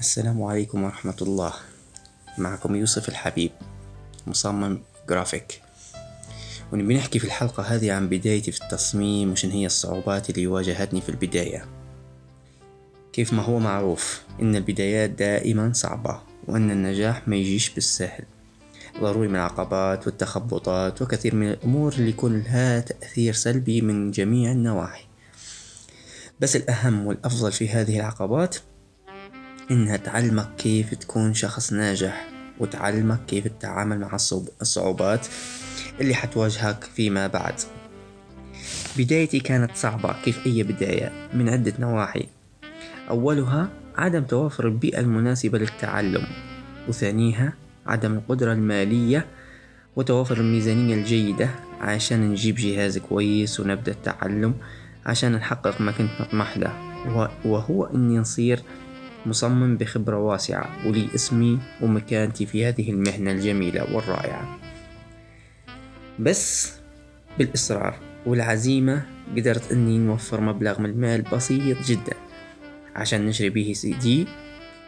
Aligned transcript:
السلام 0.00 0.42
عليكم 0.42 0.84
ورحمة 0.84 1.16
الله. 1.22 1.52
معكم 2.38 2.76
يوسف 2.76 3.08
الحبيب 3.08 3.50
مصمم 4.26 4.78
جرافيك. 5.08 5.62
ونبي 6.72 6.96
نحكي 6.96 7.18
في 7.18 7.24
الحلقة 7.24 7.62
هذه 7.62 7.92
عن 7.92 8.08
بدايتي 8.08 8.52
في 8.52 8.62
التصميم 8.62 9.32
وشن 9.32 9.50
هي 9.50 9.66
الصعوبات 9.66 10.30
اللي 10.30 10.46
واجهتني 10.46 11.00
في 11.00 11.08
البداية. 11.08 11.68
كيف 13.12 13.32
ما 13.32 13.42
هو 13.42 13.58
معروف 13.58 14.22
إن 14.42 14.56
البدايات 14.56 15.10
دائما 15.10 15.72
صعبة 15.72 16.20
وأن 16.48 16.70
النجاح 16.70 17.28
ما 17.28 17.36
يجيش 17.36 17.70
بالسهل. 17.70 18.24
ضروري 19.00 19.28
من 19.28 19.34
العقبات 19.34 20.06
والتخبطات 20.06 21.02
وكثير 21.02 21.34
من 21.34 21.50
الأمور 21.50 21.92
اللي 21.92 22.08
يكون 22.08 22.40
لها 22.40 22.80
تأثير 22.80 23.34
سلبي 23.34 23.80
من 23.80 24.10
جميع 24.10 24.52
النواحي. 24.52 25.04
بس 26.40 26.56
الأهم 26.56 27.06
والأفضل 27.06 27.52
في 27.52 27.68
هذه 27.68 27.96
العقبات 27.96 28.56
إنها 29.70 29.96
تعلمك 29.96 30.48
كيف 30.58 30.94
تكون 30.94 31.34
شخص 31.34 31.72
ناجح 31.72 32.28
وتعلمك 32.58 33.20
كيف 33.26 33.48
تتعامل 33.48 34.00
مع 34.00 34.16
الصعوبات 34.62 35.26
اللي 36.00 36.14
حتواجهك 36.14 36.84
فيما 36.84 37.26
بعد. 37.26 37.54
بدايتي 38.96 39.40
كانت 39.40 39.70
صعبة 39.74 40.22
كيف 40.24 40.46
أي 40.46 40.62
بداية؟ 40.62 41.28
من 41.34 41.48
عدة 41.48 41.72
نواحي. 41.78 42.26
أولها 43.10 43.68
عدم 43.96 44.24
توافر 44.24 44.66
البيئة 44.66 45.00
المناسبة 45.00 45.58
للتعلم 45.58 46.26
وثانيها 46.88 47.52
عدم 47.86 48.14
القدرة 48.14 48.52
المالية 48.52 49.26
وتوافر 49.96 50.36
الميزانية 50.36 50.94
الجيدة 50.94 51.50
عشان 51.80 52.30
نجيب 52.30 52.54
جهاز 52.54 52.98
كويس 52.98 53.60
ونبدأ 53.60 53.92
التعلم 53.92 54.54
عشان 55.06 55.32
نحقق 55.32 55.80
ما 55.80 55.92
كنت 55.92 56.10
نطمح 56.20 56.58
له. 56.58 56.88
وهو 57.44 57.84
إني 57.84 58.18
نصير 58.18 58.62
مصمم 59.28 59.76
بخبرة 59.76 60.16
واسعة 60.18 60.88
ولي 60.88 61.08
اسمي 61.14 61.58
ومكانتي 61.82 62.46
في 62.46 62.66
هذه 62.66 62.90
المهنة 62.90 63.30
الجميلة 63.32 63.94
والرائعة. 63.94 64.58
بس 66.18 66.72
بالإصرار 67.38 67.98
والعزيمة 68.26 69.06
قدرت 69.36 69.72
أني 69.72 69.98
نوفر 69.98 70.40
مبلغ 70.40 70.80
من 70.80 70.90
المال 70.90 71.22
بسيط 71.22 71.82
جدا 71.82 72.14
عشان 72.96 73.26
نشري 73.26 73.50
به 73.50 73.72
سي 73.72 73.92
دي 73.92 74.26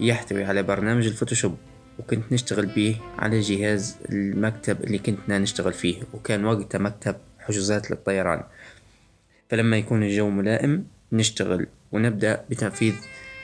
يحتوي 0.00 0.44
على 0.44 0.62
برنامج 0.62 1.06
الفوتوشوب 1.06 1.56
وكنت 1.98 2.32
نشتغل 2.32 2.66
به 2.66 2.96
على 3.18 3.40
جهاز 3.40 3.96
المكتب 4.10 4.84
اللي 4.84 4.98
كنتنا 4.98 5.38
نشتغل 5.38 5.72
فيه 5.72 6.02
وكان 6.14 6.44
وقتها 6.44 6.78
مكتب 6.78 7.16
حجوزات 7.38 7.90
للطيران. 7.90 8.42
فلما 9.50 9.76
يكون 9.76 10.02
الجو 10.02 10.30
ملائم 10.30 10.86
نشتغل 11.12 11.66
ونبدأ 11.92 12.44
بتنفيذ 12.50 12.94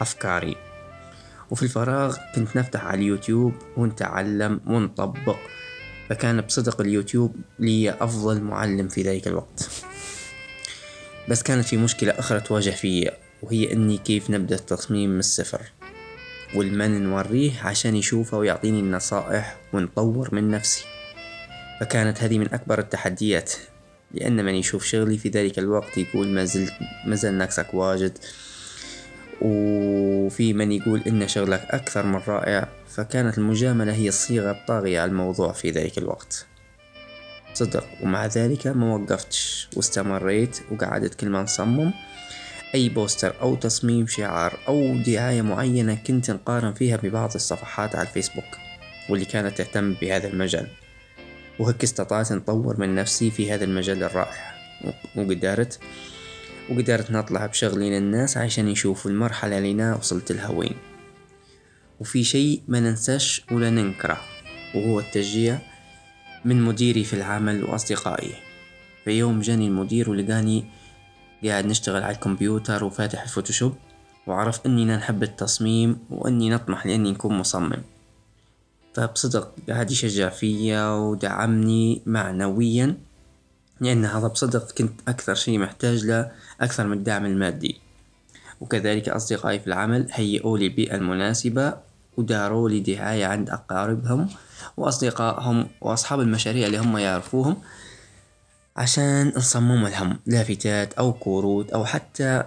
أفكاري. 0.00 0.56
وفي 1.50 1.62
الفراغ 1.62 2.16
كنت 2.34 2.56
نفتح 2.56 2.84
على 2.84 3.00
اليوتيوب 3.00 3.54
ونتعلم 3.76 4.60
ونطبق 4.66 5.36
فكان 6.08 6.40
بصدق 6.40 6.80
اليوتيوب 6.80 7.36
لي 7.58 7.90
أفضل 7.90 8.40
معلم 8.40 8.88
في 8.88 9.02
ذلك 9.02 9.26
الوقت. 9.26 9.70
بس 11.28 11.42
كانت 11.42 11.64
في 11.64 11.76
مشكلة 11.76 12.12
أخرى 12.12 12.40
تواجه 12.40 12.70
فيا 12.70 13.16
وهي 13.42 13.72
إني 13.72 13.98
كيف 13.98 14.30
نبدأ 14.30 14.54
التصميم 14.54 15.10
من 15.10 15.18
الصفر؟ 15.18 15.62
والمن 16.54 17.02
نوريه 17.02 17.60
عشان 17.62 17.96
يشوفه 17.96 18.38
ويعطيني 18.38 18.80
النصائح 18.80 19.56
ونطور 19.72 20.34
من 20.34 20.50
نفسي. 20.50 20.84
فكانت 21.80 22.22
هذه 22.22 22.38
من 22.38 22.54
أكبر 22.54 22.78
التحديات 22.78 23.52
لأن 24.14 24.44
من 24.44 24.54
يشوف 24.54 24.84
شغلي 24.84 25.18
في 25.18 25.28
ذلك 25.28 25.58
الوقت 25.58 25.98
يقول 25.98 26.28
ما 26.28 26.44
زلت 26.44 26.72
ما 27.06 27.16
زال 27.16 27.38
ناقصك 27.38 27.74
واجد. 27.74 28.18
وفي 29.40 30.52
من 30.52 30.72
يقول 30.72 31.02
إن 31.06 31.28
شغلك 31.28 31.66
أكثر 31.70 32.06
من 32.06 32.20
رائع 32.28 32.68
فكانت 32.88 33.38
المجاملة 33.38 33.92
هي 33.92 34.08
الصيغة 34.08 34.50
الطاغية 34.50 35.00
على 35.00 35.08
الموضوع 35.08 35.52
في 35.52 35.70
ذلك 35.70 35.98
الوقت. 35.98 36.46
صدق 37.54 37.84
ومع 38.02 38.26
ذلك 38.26 38.66
ما 38.66 38.94
وقفتش 38.94 39.68
واستمريت 39.76 40.60
وقعدت 40.70 41.14
كل 41.14 41.28
ما 41.28 41.42
نصمم. 41.42 41.92
أي 42.74 42.88
بوستر 42.88 43.34
أو 43.40 43.54
تصميم 43.54 44.06
شعار 44.06 44.58
أو 44.68 44.96
دعاية 44.96 45.42
معينة 45.42 45.94
كنت 45.94 46.30
نقارن 46.30 46.72
فيها 46.72 46.96
ببعض 46.96 47.34
الصفحات 47.34 47.96
على 47.96 48.08
الفيسبوك 48.08 48.44
واللي 49.08 49.24
كانت 49.24 49.58
تهتم 49.58 49.94
بهذا 49.94 50.28
المجال. 50.28 50.66
وهيك 51.58 51.82
استطعت 51.82 52.32
نطور 52.32 52.80
من 52.80 52.94
نفسي 52.94 53.30
في 53.30 53.52
هذا 53.52 53.64
المجال 53.64 54.02
الرائع. 54.02 54.54
وقدرت 55.16 55.78
وقدرت 56.70 57.10
نطلع 57.10 57.46
بشغلي 57.46 57.90
للناس 57.90 58.36
عشان 58.36 58.68
يشوفوا 58.68 59.10
المرحلة 59.10 59.58
أنا 59.58 59.96
وصلت 59.96 60.32
لها 60.32 60.48
وين. 60.50 60.76
وفي 62.00 62.24
شيء 62.24 62.62
ما 62.68 62.80
ننساش 62.80 63.42
ولا 63.50 63.70
ننكره 63.70 64.20
وهو 64.74 65.00
التشجيع 65.00 65.58
من 66.44 66.62
مديري 66.62 67.04
في 67.04 67.12
العمل 67.12 67.64
وأصدقائي. 67.64 68.32
في 69.04 69.10
يوم 69.10 69.40
جاني 69.40 69.66
المدير 69.66 70.10
ولقاني 70.10 70.64
قاعد 71.44 71.66
نشتغل 71.66 72.02
على 72.02 72.14
الكمبيوتر 72.14 72.84
وفاتح 72.84 73.22
الفوتوشوب 73.22 73.74
وعرف 74.26 74.66
اننا 74.66 74.96
نحب 74.96 75.22
التصميم 75.22 75.98
وإني 76.10 76.50
نطمح 76.50 76.86
لأني 76.86 77.10
نكون 77.10 77.38
مصمم. 77.38 77.82
فبصدق 78.94 79.54
قاعد 79.68 79.90
يشجع 79.90 80.28
فيا 80.28 80.90
ودعمني 80.90 82.02
معنويا 82.06 82.96
لأن 83.80 84.04
هذا 84.04 84.26
بصدق 84.26 84.72
كنت 84.72 85.00
أكثر 85.08 85.34
شي 85.34 85.58
محتاج 85.58 86.04
له 86.04 86.30
أكثر 86.60 86.86
من 86.86 86.98
الدعم 86.98 87.26
المادي. 87.26 87.80
وكذلك 88.60 89.08
أصدقائي 89.08 89.58
في 89.58 89.66
العمل 89.66 90.08
هيئوا 90.12 90.58
لي 90.58 90.66
البيئة 90.66 90.94
المناسبة 90.94 91.74
وداروا 92.16 92.68
لي 92.68 92.80
دعاية 92.80 93.26
عند 93.26 93.50
أقاربهم 93.50 94.28
وأصدقائهم 94.76 95.68
وأصحاب 95.80 96.20
المشاريع 96.20 96.66
اللي 96.66 96.78
هم 96.78 96.96
يعرفوهم 96.98 97.56
عشان 98.76 99.32
نصمم 99.36 99.86
لهم 99.86 100.18
لافتات 100.26 100.92
أو 100.94 101.12
كروت 101.12 101.70
أو 101.70 101.84
حتى 101.84 102.44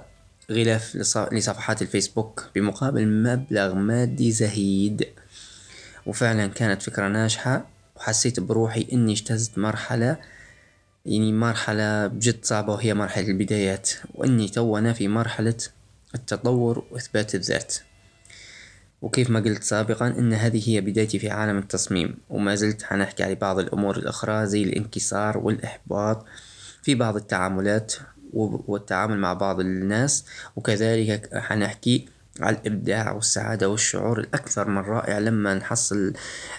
غلاف 0.51 0.95
لصفحات 1.31 1.81
الفيسبوك 1.81 2.49
بمقابل 2.55 3.07
مبلغ 3.07 3.73
مادي 3.73 4.31
زهيد. 4.31 5.07
وفعلا 6.05 6.47
كانت 6.47 6.81
فكرة 6.81 7.07
ناجحة 7.07 7.65
وحسيت 7.95 8.39
بروحي 8.39 8.87
إني 8.93 9.11
اجتزت 9.11 9.57
مرحلة 9.57 10.17
يعني 11.05 11.33
مرحلة 11.33 12.07
بجد 12.07 12.45
صعبة 12.45 12.73
وهي 12.73 12.93
مرحلة 12.93 13.27
البدايات 13.27 13.89
وإني 14.15 14.47
تونا 14.47 14.93
في 14.93 15.07
مرحلة 15.07 15.57
التطور 16.15 16.85
وإثبات 16.91 17.35
الذات. 17.35 17.75
وكيف 19.01 19.29
ما 19.29 19.39
قلت 19.39 19.63
سابقا 19.63 20.07
إن 20.07 20.33
هذه 20.33 20.69
هي 20.69 20.81
بدايتي 20.81 21.19
في 21.19 21.29
عالم 21.29 21.57
التصميم 21.57 22.17
وما 22.29 22.55
زلت 22.55 22.83
حنحكي 22.83 23.23
على 23.23 23.35
بعض 23.35 23.59
الأمور 23.59 23.97
الأخرى 23.97 24.45
زي 24.45 24.63
الانكسار 24.63 25.37
والإحباط 25.37 26.25
في 26.83 26.95
بعض 26.95 27.15
التعاملات 27.15 27.93
والتعامل 28.33 29.17
مع 29.17 29.33
بعض 29.33 29.59
الناس 29.59 30.25
وكذلك 30.55 31.37
حنحكي 31.37 32.05
على 32.39 32.57
الإبداع 32.57 33.11
والسعادة 33.11 33.69
والشعور 33.69 34.19
الأكثر 34.19 34.67
من 34.67 34.77
رائع 34.77 35.19
لما 35.19 35.53
نحصل 35.53 36.13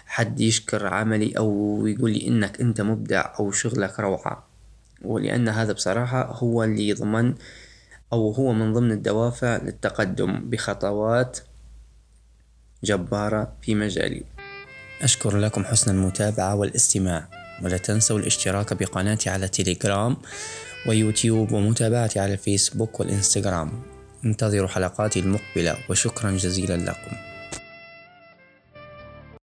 حد 0.07 0.41
يشكر 0.41 0.87
عملي 0.87 1.33
أو 1.39 1.81
يقول 1.87 2.11
لي 2.11 2.29
إنك 2.29 2.61
أنت 2.61 2.81
مبدع 2.81 3.35
أو 3.41 3.51
شغلك 3.51 4.01
روعة. 4.01 4.47
ولأن 5.03 5.49
هذا 5.49 5.73
بصراحة 5.73 6.33
هو 6.33 6.65
اللي 6.65 6.89
يضمن 6.89 7.35
أو 8.13 8.31
هو 8.31 8.53
من 8.53 8.73
ضمن 8.73 8.93
الدوافع 8.93 9.57
للتقدم 9.57 10.51
بخطوات 10.51 11.39
جبارة 12.85 13.53
في 13.63 13.75
مجالي. 13.75 14.25
أشكر 15.03 15.37
لكم 15.37 15.65
حسن 15.65 15.91
المتابعة 15.91 16.55
والاستماع. 16.55 17.29
ولا 17.63 17.77
تنسوا 17.77 18.19
الاشتراك 18.19 18.75
بقناتي 18.75 19.31
على 19.31 19.49
تيليجرام 19.49 20.17
ويوتيوب 20.87 21.53
ومتابعتي 21.53 22.21
على 22.21 22.33
الفيسبوك 22.33 23.01
والإنستغرام. 23.01 23.94
انتظروا 24.25 24.69
حلقاتي 24.69 25.21
المقبلة 25.21 25.77
وشكرا 25.91 26.31
جزيلا 26.31 26.77
لكم. 26.77 27.34